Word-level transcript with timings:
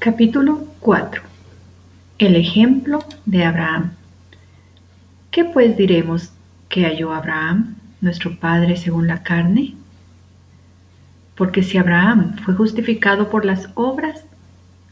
Capítulo 0.00 0.64
4 0.78 1.22
El 2.18 2.36
ejemplo 2.36 3.00
de 3.26 3.44
Abraham 3.44 3.94
¿Qué 5.32 5.44
pues 5.44 5.76
diremos 5.76 6.32
que 6.68 6.84
halló 6.84 7.12
Abraham, 7.12 7.74
nuestro 8.00 8.38
Padre 8.38 8.76
según 8.76 9.08
la 9.08 9.24
carne? 9.24 9.74
Porque 11.34 11.64
si 11.64 11.78
Abraham 11.78 12.36
fue 12.44 12.54
justificado 12.54 13.28
por 13.28 13.44
las 13.44 13.70
obras, 13.74 14.24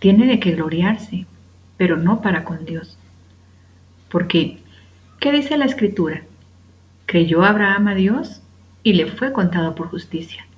tiene 0.01 0.27
de 0.27 0.41
qué 0.41 0.51
gloriarse, 0.57 1.25
pero 1.77 1.97
no 1.97 2.21
para 2.21 2.43
con 2.43 2.65
Dios. 2.65 2.99
Porque, 4.09 4.59
¿qué 5.21 5.31
dice 5.31 5.57
la 5.57 5.67
Escritura? 5.67 6.23
Creyó 7.07 7.45
Abraham 7.45 7.87
a 7.87 7.95
Dios 7.95 8.43
y 8.83 8.95
le 8.95 9.07
fue 9.07 9.33
contado 9.33 9.77
por 9.77 9.89
justicia. 9.89 10.49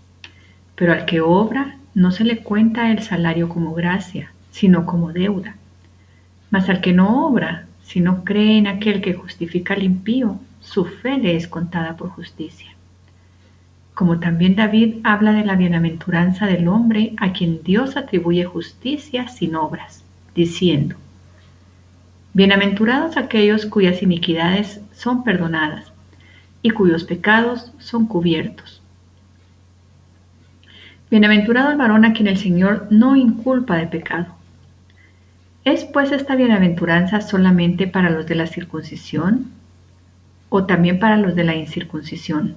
Pero 0.75 0.95
al 0.95 1.05
que 1.05 1.21
obra 1.21 1.77
no 1.93 2.13
se 2.13 2.25
le 2.25 2.39
cuenta 2.39 2.91
el 2.91 3.03
salario 3.03 3.51
como 3.51 3.75
gracia, 3.75 4.33
sino 4.51 4.87
como 4.87 5.13
deuda. 5.13 5.57
Mas 6.51 6.69
al 6.69 6.81
que 6.81 6.93
no 6.93 7.27
obra, 7.27 7.67
sino 7.83 8.25
cree 8.25 8.59
en 8.59 8.67
aquel 8.67 9.01
que 9.01 9.15
justifica 9.15 9.75
al 9.75 9.83
impío, 9.83 10.39
su 10.61 10.85
fe 10.85 11.19
le 11.19 11.37
es 11.37 11.49
contada 11.49 11.97
por 11.97 12.11
justicia. 12.11 12.73
Como 13.95 14.21
también 14.21 14.55
David 14.55 14.97
habla 15.05 15.33
de 15.33 15.45
la 15.45 15.57
bienaventuranza 15.57 16.47
del 16.47 16.69
hombre 16.69 17.15
a 17.17 17.33
quien 17.33 17.63
Dios 17.63 17.97
atribuye 17.97 18.45
justicia 18.45 19.29
sin 19.29 19.57
obras, 19.57 20.05
diciendo, 20.35 20.97
Bienaventurados 22.35 23.17
aquellos 23.17 23.67
cuyas 23.67 24.03
iniquidades 24.03 24.81
son 24.93 25.25
perdonadas 25.25 25.91
y 26.63 26.71
cuyos 26.71 27.05
pecados 27.05 27.73
son 27.79 28.07
cubiertos. 28.07 28.83
Bienaventurado 31.11 31.71
el 31.71 31.79
varón 31.79 32.05
a 32.05 32.13
quien 32.13 32.29
el 32.29 32.37
Señor 32.37 32.87
no 32.91 33.17
inculpa 33.17 33.77
de 33.77 33.87
pecado. 33.87 34.38
¿Es 35.65 35.85
pues 35.85 36.13
esta 36.13 36.37
bienaventuranza 36.37 37.21
solamente 37.21 37.87
para 37.87 38.11
los 38.11 38.27
de 38.27 38.35
la 38.35 38.47
circuncisión 38.47 39.51
o 40.49 40.65
también 40.65 40.99
para 40.99 41.17
los 41.17 41.35
de 41.35 41.45
la 41.45 41.57
incircuncisión? 41.57 42.57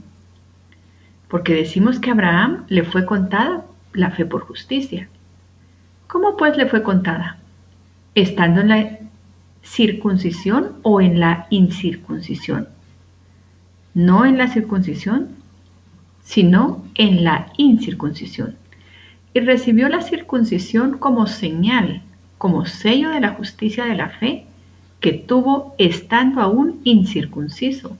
Porque 1.28 1.54
decimos 1.54 2.00
que 2.00 2.10
a 2.10 2.14
Abraham 2.14 2.66
le 2.68 2.84
fue 2.84 3.06
contada 3.06 3.66
la 3.94 4.12
fe 4.12 4.26
por 4.26 4.42
justicia. 4.42 5.10
¿Cómo 6.08 6.38
pues 6.38 6.58
le 6.58 6.68
fue 6.68 6.84
contada? 6.84 7.38
¿Estando 8.16 8.62
en 8.62 8.70
la 8.70 9.00
circuncisión 9.64 10.74
o 10.84 11.02
en 11.02 11.20
la 11.20 11.48
incircuncisión? 11.50 12.68
No 13.94 14.26
en 14.26 14.38
la 14.38 14.48
circuncisión, 14.48 15.30
sino 16.22 16.86
en 16.96 17.24
la 17.24 17.52
incircuncisión. 17.58 18.56
Y 19.34 19.40
recibió 19.40 19.90
la 19.90 20.02
circuncisión 20.02 20.98
como 20.98 21.28
señal 21.28 22.04
como 22.42 22.66
sello 22.66 23.12
de 23.12 23.20
la 23.20 23.36
justicia 23.36 23.86
de 23.86 23.94
la 23.94 24.10
fe 24.10 24.46
que 25.00 25.14
tuvo 25.14 25.76
estando 25.78 26.42
aún 26.42 26.82
incircunciso, 26.86 27.96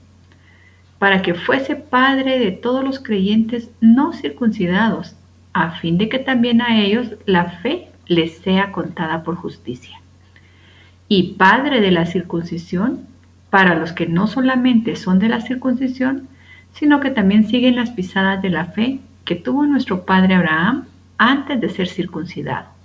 para 0.98 1.22
que 1.22 1.34
fuese 1.34 1.76
padre 1.76 2.40
de 2.40 2.50
todos 2.50 2.82
los 2.82 2.98
creyentes 2.98 3.70
no 3.80 4.12
circuncidados, 4.12 5.14
a 5.52 5.70
fin 5.78 5.96
de 5.96 6.08
que 6.08 6.18
también 6.18 6.60
a 6.60 6.80
ellos 6.80 7.06
la 7.24 7.60
fe 7.60 7.86
les 8.08 8.38
sea 8.38 8.72
contada 8.72 9.22
por 9.22 9.36
justicia. 9.36 10.00
Y 11.06 11.34
padre 11.34 11.80
de 11.80 11.92
la 11.92 12.06
circuncisión 12.06 13.06
para 13.48 13.76
los 13.76 13.92
que 13.92 14.08
no 14.08 14.26
solamente 14.26 14.96
son 14.96 15.20
de 15.20 15.28
la 15.28 15.40
circuncisión, 15.40 16.26
sino 16.72 16.98
que 16.98 17.10
también 17.10 17.46
siguen 17.48 17.76
las 17.76 17.90
pisadas 17.90 18.42
de 18.42 18.50
la 18.50 18.64
fe 18.64 18.98
que 19.24 19.36
tuvo 19.36 19.64
nuestro 19.66 20.04
padre 20.04 20.34
Abraham 20.34 20.86
antes 21.16 21.60
de 21.60 21.68
ser 21.68 21.86
circuncidado 21.86 22.81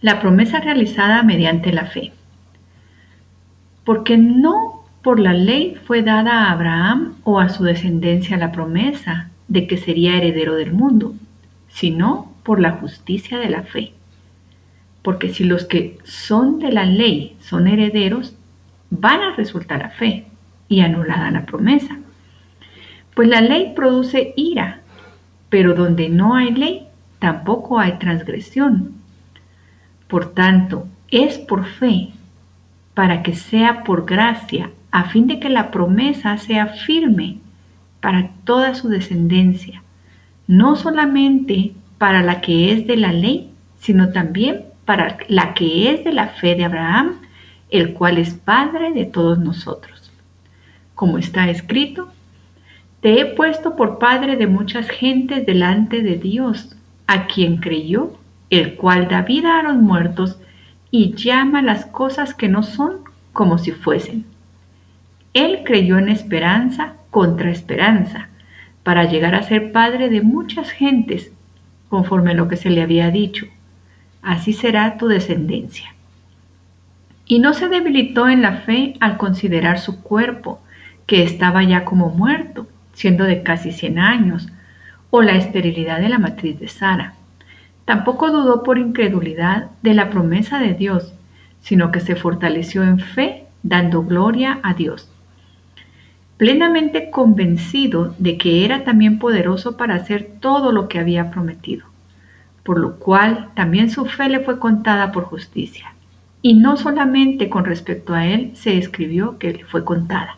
la 0.00 0.20
promesa 0.20 0.60
realizada 0.60 1.22
mediante 1.22 1.72
la 1.72 1.86
fe. 1.86 2.12
Porque 3.84 4.16
no 4.16 4.84
por 5.02 5.20
la 5.20 5.32
ley 5.32 5.76
fue 5.86 6.02
dada 6.02 6.44
a 6.44 6.52
Abraham 6.52 7.14
o 7.24 7.40
a 7.40 7.48
su 7.48 7.64
descendencia 7.64 8.36
la 8.36 8.52
promesa 8.52 9.30
de 9.48 9.66
que 9.66 9.78
sería 9.78 10.16
heredero 10.16 10.54
del 10.54 10.72
mundo, 10.72 11.14
sino 11.68 12.32
por 12.42 12.60
la 12.60 12.72
justicia 12.72 13.38
de 13.38 13.48
la 13.48 13.62
fe. 13.62 13.92
Porque 15.02 15.30
si 15.30 15.44
los 15.44 15.64
que 15.64 15.98
son 16.04 16.58
de 16.58 16.72
la 16.72 16.84
ley 16.84 17.36
son 17.40 17.66
herederos, 17.66 18.34
van 18.90 19.20
a 19.20 19.34
resultar 19.34 19.82
a 19.82 19.90
fe 19.90 20.26
y 20.68 20.80
anulada 20.80 21.30
la 21.30 21.46
promesa. 21.46 21.98
Pues 23.14 23.28
la 23.28 23.40
ley 23.40 23.72
produce 23.74 24.34
ira, 24.36 24.82
pero 25.48 25.74
donde 25.74 26.08
no 26.08 26.36
hay 26.36 26.52
ley, 26.52 26.86
tampoco 27.18 27.78
hay 27.78 27.92
transgresión. 27.98 28.97
Por 30.08 30.32
tanto, 30.32 30.86
es 31.10 31.38
por 31.38 31.66
fe, 31.66 32.08
para 32.94 33.22
que 33.22 33.34
sea 33.34 33.84
por 33.84 34.06
gracia, 34.06 34.70
a 34.90 35.04
fin 35.04 35.26
de 35.26 35.38
que 35.38 35.50
la 35.50 35.70
promesa 35.70 36.36
sea 36.38 36.66
firme 36.66 37.38
para 38.00 38.30
toda 38.44 38.74
su 38.74 38.88
descendencia, 38.88 39.82
no 40.46 40.76
solamente 40.76 41.72
para 41.98 42.22
la 42.22 42.40
que 42.40 42.72
es 42.72 42.86
de 42.86 42.96
la 42.96 43.12
ley, 43.12 43.50
sino 43.80 44.10
también 44.10 44.64
para 44.84 45.18
la 45.28 45.54
que 45.54 45.92
es 45.92 46.04
de 46.04 46.12
la 46.12 46.28
fe 46.28 46.54
de 46.54 46.64
Abraham, 46.64 47.20
el 47.70 47.92
cual 47.92 48.18
es 48.18 48.34
Padre 48.34 48.92
de 48.92 49.04
todos 49.04 49.38
nosotros. 49.38 50.10
Como 50.94 51.18
está 51.18 51.50
escrito, 51.50 52.08
te 53.00 53.20
he 53.20 53.26
puesto 53.26 53.76
por 53.76 53.98
Padre 53.98 54.36
de 54.36 54.46
muchas 54.46 54.88
gentes 54.88 55.44
delante 55.44 56.02
de 56.02 56.16
Dios, 56.16 56.74
a 57.06 57.26
quien 57.26 57.58
creyó 57.58 58.18
el 58.50 58.76
cual 58.76 59.08
da 59.08 59.22
vida 59.22 59.58
a 59.58 59.62
los 59.62 59.76
muertos 59.76 60.38
y 60.90 61.14
llama 61.14 61.62
las 61.62 61.86
cosas 61.86 62.34
que 62.34 62.48
no 62.48 62.62
son 62.62 62.98
como 63.32 63.58
si 63.58 63.72
fuesen. 63.72 64.24
Él 65.34 65.62
creyó 65.64 65.98
en 65.98 66.08
esperanza 66.08 66.94
contra 67.10 67.50
esperanza, 67.50 68.28
para 68.82 69.04
llegar 69.04 69.34
a 69.34 69.42
ser 69.42 69.72
padre 69.72 70.08
de 70.08 70.22
muchas 70.22 70.70
gentes, 70.70 71.30
conforme 71.88 72.30
a 72.30 72.34
lo 72.34 72.48
que 72.48 72.56
se 72.56 72.70
le 72.70 72.82
había 72.82 73.10
dicho. 73.10 73.46
Así 74.22 74.52
será 74.52 74.96
tu 74.96 75.08
descendencia. 75.08 75.94
Y 77.26 77.40
no 77.40 77.52
se 77.52 77.68
debilitó 77.68 78.28
en 78.28 78.40
la 78.40 78.58
fe 78.58 78.94
al 79.00 79.18
considerar 79.18 79.78
su 79.78 80.02
cuerpo, 80.02 80.60
que 81.06 81.22
estaba 81.22 81.62
ya 81.62 81.84
como 81.84 82.08
muerto, 82.08 82.66
siendo 82.94 83.24
de 83.24 83.42
casi 83.42 83.72
100 83.72 83.98
años, 83.98 84.48
o 85.10 85.22
la 85.22 85.32
esterilidad 85.32 86.00
de 86.00 86.08
la 86.08 86.18
matriz 86.18 86.58
de 86.58 86.68
Sara 86.68 87.14
Tampoco 87.88 88.30
dudó 88.30 88.64
por 88.64 88.76
incredulidad 88.76 89.70
de 89.80 89.94
la 89.94 90.10
promesa 90.10 90.58
de 90.58 90.74
Dios, 90.74 91.14
sino 91.62 91.90
que 91.90 92.00
se 92.00 92.16
fortaleció 92.16 92.82
en 92.82 92.98
fe, 92.98 93.46
dando 93.62 94.02
gloria 94.02 94.60
a 94.62 94.74
Dios, 94.74 95.10
plenamente 96.36 97.08
convencido 97.08 98.14
de 98.18 98.36
que 98.36 98.66
era 98.66 98.84
también 98.84 99.18
poderoso 99.18 99.78
para 99.78 99.94
hacer 99.94 100.32
todo 100.38 100.70
lo 100.70 100.86
que 100.86 100.98
había 100.98 101.30
prometido, 101.30 101.86
por 102.62 102.78
lo 102.78 102.96
cual 102.96 103.48
también 103.54 103.88
su 103.88 104.04
fe 104.04 104.28
le 104.28 104.40
fue 104.40 104.58
contada 104.58 105.10
por 105.10 105.24
justicia. 105.24 105.94
Y 106.42 106.56
no 106.56 106.76
solamente 106.76 107.48
con 107.48 107.64
respecto 107.64 108.12
a 108.12 108.26
él 108.26 108.50
se 108.52 108.76
escribió 108.76 109.38
que 109.38 109.54
le 109.54 109.64
fue 109.64 109.82
contada, 109.86 110.36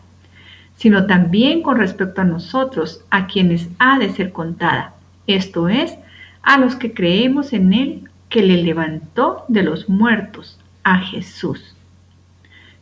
sino 0.77 1.05
también 1.05 1.63
con 1.63 1.77
respecto 1.77 2.21
a 2.21 2.23
nosotros, 2.23 3.03
a 3.09 3.27
quienes 3.27 3.67
ha 3.77 3.99
de 3.99 4.09
ser 4.09 4.31
contada, 4.31 4.93
esto 5.27 5.67
es, 5.67 5.97
a 6.43 6.57
los 6.57 6.75
que 6.75 6.93
creemos 6.93 7.53
en 7.53 7.73
Él 7.73 8.09
que 8.29 8.41
le 8.41 8.63
levantó 8.63 9.45
de 9.47 9.63
los 9.63 9.89
muertos, 9.89 10.57
a 10.83 10.99
Jesús. 10.99 11.75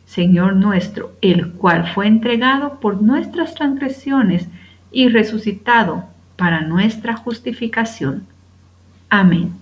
Señor 0.06 0.56
nuestro, 0.56 1.12
el 1.20 1.52
cual 1.52 1.86
fue 1.94 2.06
entregado 2.06 2.80
por 2.80 3.02
nuestras 3.02 3.54
transgresiones 3.54 4.48
y 4.90 5.08
resucitado 5.08 6.04
para 6.36 6.62
nuestra 6.62 7.16
justificación. 7.16 8.26
Amén. 9.08 9.52